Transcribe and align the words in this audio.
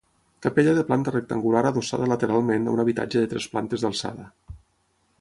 Capella 0.45 0.71
de 0.77 0.83
planta 0.87 1.13
rectangular 1.15 1.61
adossada 1.71 2.09
lateralment 2.13 2.67
a 2.71 2.75
un 2.79 2.83
habitatge 2.85 3.25
de 3.27 3.31
tres 3.35 3.49
plantes 3.55 3.85
d'alçada. 3.85 4.31